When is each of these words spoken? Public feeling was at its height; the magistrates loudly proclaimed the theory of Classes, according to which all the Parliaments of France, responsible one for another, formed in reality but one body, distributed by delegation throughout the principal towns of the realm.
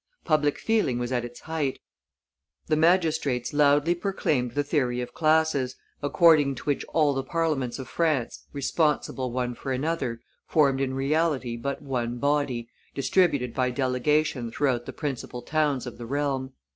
Public 0.25 0.57
feeling 0.57 0.97
was 0.97 1.11
at 1.11 1.23
its 1.23 1.41
height; 1.41 1.77
the 2.65 2.75
magistrates 2.75 3.53
loudly 3.53 3.93
proclaimed 3.93 4.53
the 4.53 4.63
theory 4.63 4.99
of 4.99 5.13
Classes, 5.13 5.75
according 6.01 6.55
to 6.55 6.63
which 6.63 6.83
all 6.85 7.13
the 7.13 7.21
Parliaments 7.23 7.77
of 7.77 7.87
France, 7.87 8.47
responsible 8.51 9.31
one 9.31 9.53
for 9.53 9.71
another, 9.71 10.19
formed 10.47 10.81
in 10.81 10.95
reality 10.95 11.55
but 11.55 11.83
one 11.83 12.17
body, 12.17 12.67
distributed 12.95 13.53
by 13.53 13.69
delegation 13.69 14.49
throughout 14.51 14.87
the 14.87 14.91
principal 14.93 15.43
towns 15.43 15.85
of 15.85 15.99
the 15.99 16.07
realm. 16.07 16.53